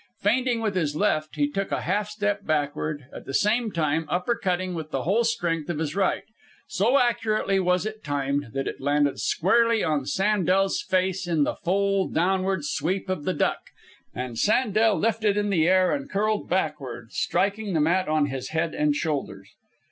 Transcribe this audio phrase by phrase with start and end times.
[0.19, 4.33] Feinting with his left he took a half step backward, at the same time upper
[4.33, 6.23] cutting with the whole strength of his right.
[6.67, 12.07] So accurately was it timed that it landed squarely on Sandel's face in the full,
[12.07, 13.61] downward sweep of the duck,
[14.11, 18.73] and Sandel lifted in the air and curled backward, striking the mat on his head
[18.73, 19.51] and shoulders.